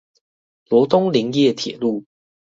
[0.67, 2.05] 羅東林業鐵路